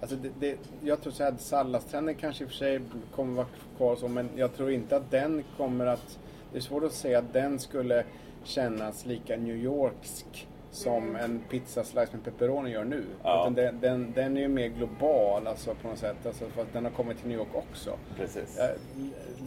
[0.00, 2.80] Alltså det, det, jag tror så att salladstrenden kanske i och för sig
[3.14, 6.18] kommer vara kvar så, men jag tror inte att den kommer att...
[6.52, 8.04] Det är svårt att säga att den skulle
[8.44, 13.04] kännas lika New Yorksk som en pizzaslice med pepperoni gör nu.
[13.22, 13.40] Ja.
[13.42, 16.26] Utan den, den, den är ju mer global alltså, på något sätt.
[16.26, 17.90] Alltså, för att den har kommit till New York också.
[18.16, 18.60] Precis.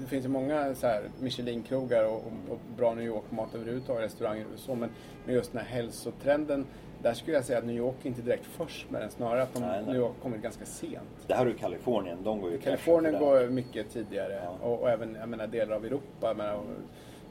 [0.02, 4.46] Det finns ju många så här Michelin-krogar och, och, och bra New York-mat överhuvudtaget, restauranger
[4.54, 4.76] och så.
[4.76, 4.90] Men,
[5.26, 6.66] men just den här hälsotrenden,
[7.02, 9.12] där skulle jag säga att New York är inte direkt först med den.
[9.12, 9.84] Snarare att de, Nej, nej.
[9.86, 11.28] New York kommit ganska sent.
[11.28, 14.68] Det här är ju Kalifornien, de går ju Kalifornien går mycket tidigare Ja.
[14.68, 16.28] och, och även jag menar, delar av Europa.
[16.28, 16.60] Jag menar,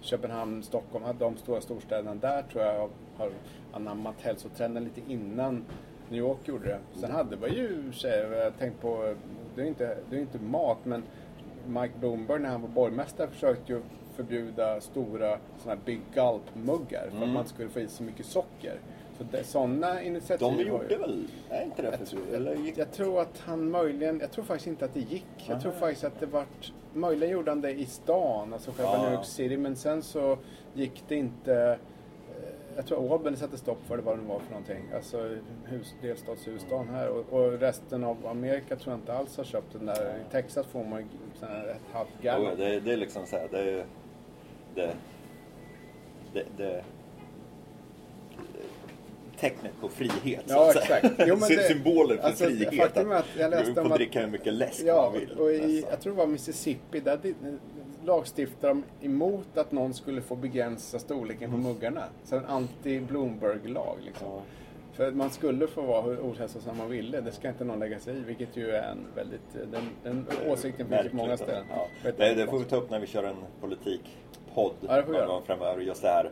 [0.01, 3.31] Köpenhamn, Stockholm, de stora storstäderna där tror jag har
[3.73, 5.65] anammat hälsotrenden lite innan
[6.09, 6.79] New York gjorde det.
[7.01, 7.93] Sen hade vi ju
[8.33, 9.15] jag tänkt på,
[9.55, 11.03] det är inte, det är inte mat men
[11.67, 13.83] Mike Bloomberg när han var borgmästare försökte ju
[14.15, 17.29] förbjuda stora såna här Big Gulp-muggar för att Mm.
[17.33, 18.75] man inte skulle få i så mycket socker.
[19.19, 22.79] Så det, sådana initiativ De har ju- gjorde väl, är inte det jag Eller gick
[22.79, 25.27] jag tror att han möjligen, jag tror faktiskt inte att det gick.
[25.37, 25.61] Jag Aha.
[25.61, 29.03] tror faktiskt att det vart, möjligen gjorde han det i stan, alltså själva Ja.
[29.03, 30.39] New York City, men sen så
[30.75, 31.79] gick det inte,
[32.77, 34.85] jag tror Albany satte stopp för det, vad det var för någonting.
[34.95, 39.73] Alltså hus, delstatshuvudstaden här och, och resten av Amerika tror jag inte alls har köpt
[39.73, 40.17] den där.
[40.29, 42.57] I Texas får man ett halvt gallon.
[42.59, 43.85] det, det är liksom så här, det är...
[44.75, 44.93] Det,
[46.33, 46.85] det, det,
[49.41, 50.45] tecknet på frihet.
[50.49, 51.07] Ja, att exakt.
[51.19, 52.75] Jo, men Sy- det- Symbolen för alltså, frihet.
[52.77, 55.31] faktum är att jag läste om att- dricka hur mycket läsk Ja, man vill.
[55.39, 55.91] och i, nästan.
[55.91, 57.19] jag tror det var Mississippi, där
[58.05, 62.05] lagstiftade de emot att någon skulle få begränsa storleken på muggarna.
[62.25, 64.29] Så en anti-Bloomberg-lag liksom.
[64.29, 64.43] Ja.
[64.93, 67.99] För att man skulle få vara hur ohälsosam man ville, det ska inte någon lägga
[67.99, 71.65] sig i, vilket ju är en väldigt, den, den åsikten finns ju på många ställen.
[71.71, 71.87] Ja.
[72.03, 73.37] Det, det får vi ta upp när vi kör en
[74.55, 75.83] politikpodd Ja, någon gång framöver.
[75.83, 76.31] Just det här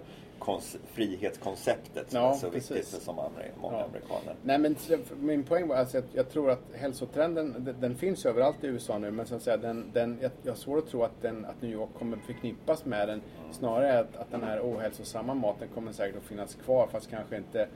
[0.92, 2.94] frihetskonceptet som Ja, är så viktigt precis.
[2.94, 3.28] för så många,
[3.61, 3.85] många Ja.
[3.85, 4.35] amerikaner.
[4.42, 4.76] Nej men
[5.20, 8.98] min poäng var alltså att jag tror att hälsotrenden, den, den finns överallt i USA
[8.98, 11.44] nu men så att säga, den, den, jag, jag har svårt att tro att, den,
[11.44, 13.20] att New York kommer förknippas med den.
[13.52, 17.68] Snarare att, att den här ohälsosamma maten kommer säkert att finnas kvar fast kanske inte,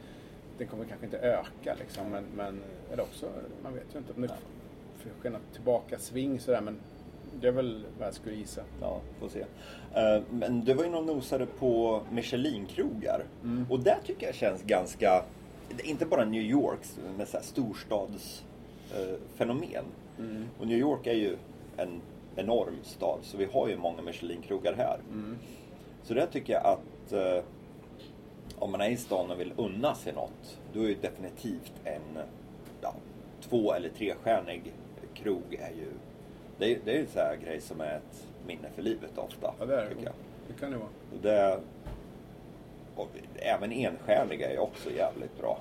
[0.58, 2.10] den kommer kanske inte öka liksom.
[2.10, 2.60] Men, men
[2.92, 3.26] eller också,
[3.62, 4.28] man vet ju inte om det
[5.20, 6.80] sker något tillbaka sving sådär men
[7.40, 8.62] Det är väl vad jag skulle gissa.
[8.80, 9.40] Ja, får se.
[9.94, 13.24] Eh, Men du var ju någon nosade på Michelin-krogar.
[13.70, 15.24] Och det tycker jag känns ganska,
[15.84, 19.84] inte bara New Yorks, men så här storstadsfenomen.
[20.60, 21.36] Och New York är ju
[21.76, 22.00] en
[22.36, 24.98] enorm stad, så vi har ju många Michelin-krogar här.
[26.02, 27.44] Så där tycker jag att eh,
[28.58, 32.18] om man är i stan och vill unna sig något, då är ju definitivt en
[32.80, 32.94] ja,
[33.40, 34.72] två eller trestjärnig
[35.14, 35.88] krog är ju,
[36.62, 39.54] det är, det är ju så här grej som är ett minne för livet ofta.
[39.58, 40.12] Ja, det är det.
[40.48, 40.88] Det kan det vara.
[41.12, 41.58] Och det
[42.96, 45.58] och även enstjärniga är också jävligt bra.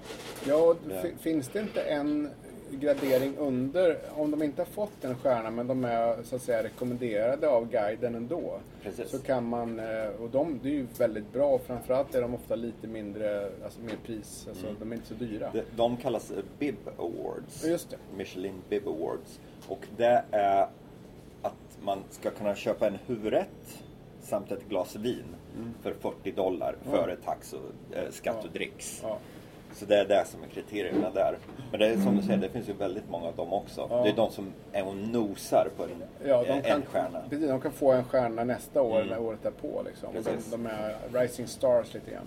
[0.47, 2.29] Ja, Det- fi- finns det inte en
[2.71, 6.63] gradering under, om de inte har fått en stjärna men de är så att säga
[6.63, 8.59] rekommenderade av guiden ändå.
[8.83, 9.09] Precis.
[9.09, 12.55] Så kan man, eh, och de, det är ju väldigt bra, framförallt är de ofta
[12.55, 14.77] lite mindre, alltså mer pris, alltså Mm.
[14.79, 15.49] de är inte så dyra.
[15.53, 17.65] De, de kallas Bib Awards.
[17.65, 17.97] Just det.
[18.17, 19.39] Michelin Bib Awards.
[19.67, 20.67] Och det är
[21.83, 23.83] man ska kunna köpa en huvudrätt
[24.21, 25.23] samt ett glas vin
[25.81, 26.91] för 40 dollar Ja.
[26.91, 28.49] före tax och eh, skatt och Ja.
[28.53, 28.99] dricks.
[29.03, 29.17] Ja.
[29.73, 31.37] Så det är det som är kriterierna där.
[31.71, 33.87] Men det är som du säger, det finns ju väldigt många av dem också.
[33.89, 34.03] Ja.
[34.03, 35.89] Det är de som är och nosar på en,
[36.29, 37.21] Ja, eh, de kan, en stjärna.
[37.29, 39.07] Precis, de kan få en stjärna nästa år Mm.
[39.07, 39.81] eller året därpå.
[39.85, 40.09] Liksom.
[40.09, 40.23] Och.
[40.23, 42.25] De, de är rising stars lite grann.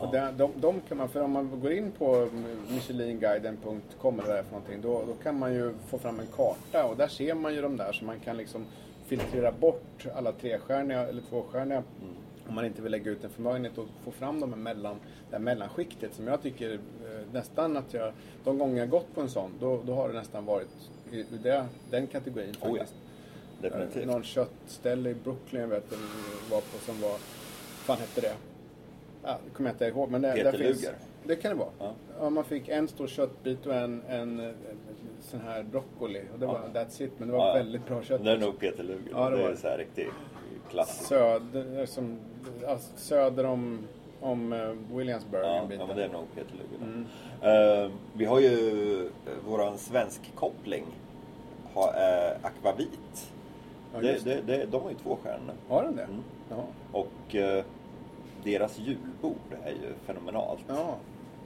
[0.00, 0.06] Ja.
[0.12, 2.28] De, de, de kan man, för om man går in på
[2.70, 6.26] michelinguiden.com eller vad det är för någonting, då, då kan man ju få fram en
[6.26, 8.64] karta och där ser man ju de där så man kan liksom
[9.06, 12.14] filtrera bort alla trestjärniga eller tvåstjärniga Mm.
[12.48, 14.96] om man inte vill lägga ut en förmögenhet och få fram de här mellan,
[15.30, 16.78] det här mellanskiktet som jag tycker eh,
[17.32, 18.12] nästan att jag,
[18.44, 20.68] de gånger jag gått på en sån, då, då har det nästan varit
[21.12, 22.94] i, i det, den kategorin Oh ja, faktiskt.
[23.62, 24.02] definitivt.
[24.02, 25.98] Eh, Någon köttställe i Brooklyn jag vet jag
[26.50, 27.16] var på som var,
[27.84, 28.34] fan hette det?
[29.26, 30.10] Ja, det kommer jag inte ihåg.
[30.10, 30.94] Men det, Peter finns, Luger.
[31.24, 31.68] det kan det vara.
[31.78, 31.92] Ja.
[32.20, 32.30] Ja.
[32.30, 34.54] man fick en stor köttbit och en, en, en
[35.20, 36.20] sån här broccoli.
[36.32, 36.80] Och det var Ja.
[36.80, 37.12] that's it.
[37.18, 38.24] Men det var Ja, väldigt bra kött.
[38.24, 39.10] Det är nog Peter Luger.
[39.12, 40.08] Ja, det det var är så här riktigt
[40.70, 41.06] klassiskt.
[41.08, 42.18] Söder, som,
[42.68, 43.78] alltså, söder om,
[44.20, 45.44] om uh, Williamsburg.
[45.44, 46.86] Ja, en bit ja, men det är nog Peter Luger.
[46.86, 47.84] Mm.
[47.84, 48.50] Eh, vi har ju
[49.04, 49.10] uh,
[49.48, 50.84] våran svensk koppling.
[51.74, 53.32] Ha, eh, Akvavit.
[53.94, 54.40] Ja, det, det.
[54.46, 55.54] det, de har ju två stjärnor.
[55.68, 56.02] Har den det?
[56.02, 56.22] Mm.
[56.50, 56.64] Ja.
[56.92, 57.64] Och eh,
[58.46, 60.60] deras julbord är ju fenomenalt.
[60.68, 60.94] ja.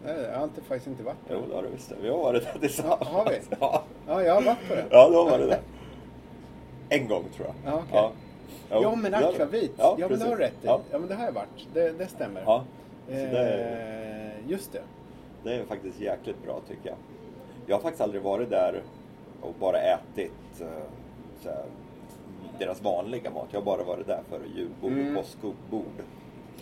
[0.05, 1.35] Nej, jag har inte, faktiskt inte varit där.
[1.35, 1.93] Jo, det har du visst.
[2.03, 3.01] Vi har varit där tillsammans.
[3.01, 3.39] Ja, har vi?
[3.61, 4.85] Ja, Ja, jag har varit på det.
[4.91, 5.61] ja du har varit där.
[6.89, 7.73] En gång tror jag.
[7.73, 7.89] Ja, okej.
[7.93, 8.13] Ja.
[8.71, 9.73] Jo, Ja, men akvavit.
[9.77, 10.67] Ja, men det har du rätt i.
[10.67, 10.81] Ja.
[10.91, 11.67] Ja, men det har jag varit.
[11.75, 12.43] Det, det stämmer.
[12.47, 12.65] Ja.
[13.07, 13.81] Så det,
[14.45, 14.83] Eh, just det.
[15.45, 16.97] det är faktiskt jäkligt bra tycker jag.
[17.67, 18.83] Jag har faktiskt aldrig varit där
[19.41, 20.67] och bara ätit eh,
[21.45, 21.65] här,
[22.59, 23.47] deras vanliga mat.
[23.51, 25.17] Jag har bara varit där för julbord Mm.
[25.17, 26.03] och påskbord.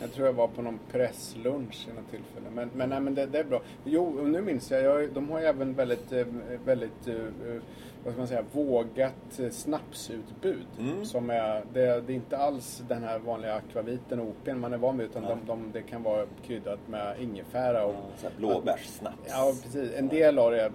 [0.00, 2.46] Jag tror jag var på någon presslunch i något tillfälle.
[2.54, 3.62] Men, men, nej, men det, det är bra.
[3.84, 4.82] Jo, och nu minns jag.
[4.82, 6.26] jag de har ju även väldigt, eh,
[6.64, 7.62] väldigt eh, eh,
[8.08, 10.66] vad ska man säga, vågat eh, snapsutbud.
[10.78, 11.04] Mm.
[11.04, 14.78] Som är, det, det är inte alls den här vanliga akvaviten och open man är
[14.78, 15.06] van vid.
[15.06, 19.16] Utan de, de, det kan vara kryddat med ingefära och här blåbärssnaps.
[19.28, 19.92] Ja, precis.
[19.96, 20.72] En del av det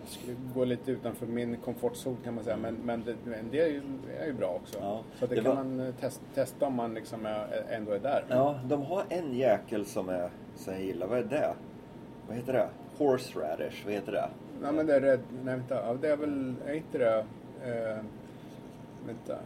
[0.56, 2.58] går lite utanför min komfortzon kan man säga.
[2.58, 3.82] Men, men det, en del
[4.19, 4.80] är ju, bra också.
[4.82, 5.00] Ja.
[5.19, 8.00] Så det, Det kan var- man eh, test, testa om man liksom är, ändå är
[8.00, 8.26] där.
[8.30, 11.08] Ja, de har en jäkel som, är, som jag gillar.
[11.08, 11.54] Vad är det?
[12.28, 12.67] Vad heter det?
[12.98, 14.30] Horseradish, vad heter det?
[14.62, 15.20] Ja, men det är rädd...
[15.44, 15.76] Nej, vänta.
[15.76, 16.56] Ja, det är väl...
[16.66, 17.18] Är inte det...
[17.66, 17.98] Eh,
[19.06, 19.38] vänta.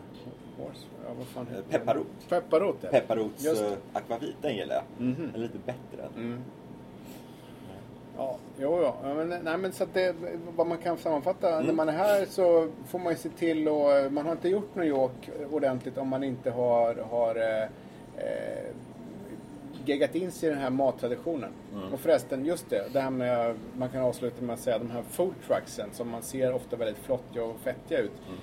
[0.58, 0.86] Horse?
[1.08, 1.80] Ja, vad fan heter det?
[1.80, 2.08] Pepparrot.
[2.30, 2.89] Pepparrot, ja.
[2.89, 3.78] Pepparots Just uh, det.
[3.93, 4.84] akvavit, den gillar jag.
[4.98, 6.08] Den är lite bättre.
[6.15, 6.39] Mm.
[8.17, 9.13] Ja, jo, ja.
[9.13, 10.15] men, nej, men så att det,
[10.56, 11.65] vad man kan sammanfatta, Mm.
[11.65, 14.76] när man är här så får man ju se till och man har inte gjort
[14.76, 17.63] New York ordentligt om man inte har, har eh,
[18.17, 18.67] eh,
[19.88, 21.52] geggat in sig i den här mattraditionen.
[21.73, 21.93] Mm.
[21.93, 25.02] Och förresten, just det, det här med, man kan avsluta med att säga de här
[25.02, 28.12] food trucksen som man ser ofta väldigt flottiga och fettiga ut.
[28.28, 28.39] Mm.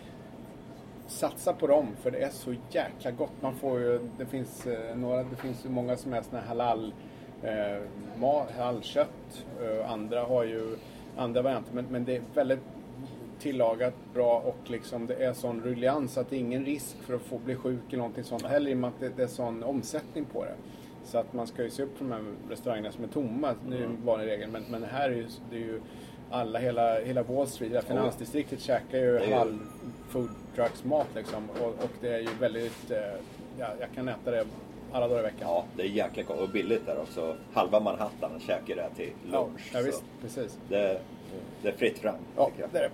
[1.07, 3.43] Satsa på dem för det är så jäkla gott.
[3.43, 6.93] Man får ju, det finns eh, några, det finns ju många som är såna halal
[7.43, 7.83] eh,
[8.21, 9.47] mat, halalkött.
[9.63, 10.77] Eh, andra har ju
[11.17, 12.61] andra varianter men, men det är väldigt
[13.39, 17.23] tillagat bra och liksom det är sån ruljans att det är ingen risk för att
[17.23, 19.63] få bli sjuk eller någonting sånt heller i och med att det, det är sån
[19.63, 20.55] omsättning på det.
[21.05, 23.75] Så att man ska ju se upp för de här restaurangerna som är tomma, det
[23.75, 24.51] är ju en vanlig regel.
[24.51, 25.81] Men, men här är ju, det är ju
[26.31, 29.59] alla, hela, hela Wall Street, hela finansdistriktet käkar ju halv
[30.09, 31.51] food trucks mat liksom.
[31.51, 32.99] Och, och det är ju väldigt, eh,
[33.59, 34.47] ja, jag kan äta det
[34.93, 35.41] alla dagar i veckan.
[35.41, 37.37] Ja, det är jäkligt gott och billigt där också.
[37.53, 39.71] Halva Manhattan käkar det till ja, lunch.
[39.73, 40.59] ja så visst, precis.
[40.69, 41.01] det,
[41.63, 42.91] det är fritt fram, Ja, det är det.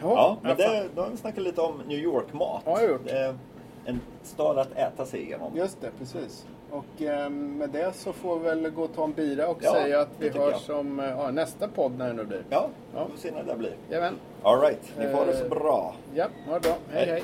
[0.00, 0.74] Ja, men alla fall.
[0.74, 2.62] det, då har vi snackat lite om New York-mat.
[2.64, 3.36] Ja, jag har gjort.
[3.84, 5.56] En stad att äta sig igenom.
[5.56, 6.46] Just det, precis.
[6.70, 9.72] Och eh, med det så får vi väl gå och ta en bira och Ja,
[9.72, 12.42] säga att vi hörs som eh, ja, nästa podd när det nu blir.
[12.50, 13.04] Ja, Ja.
[13.04, 13.76] vi får se när det blir.
[13.90, 14.14] Jajamän.
[14.42, 15.94] All right, ni får ha det så Eh, bra.
[16.14, 16.76] Ja, ha det bra.
[16.90, 17.10] Hej Hej.
[17.10, 17.22] hej.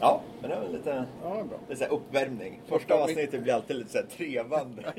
[0.00, 1.58] Ja, men det var lite, Ja, bra.
[1.68, 2.60] lite så uppvärmning.
[2.66, 4.82] Första Första avsnittet blir alltid lite så här trevande.